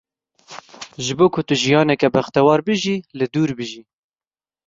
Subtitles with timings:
[1.03, 3.81] Ji bo ku tu jiyaneke bextewar bijî, li dûr bijî.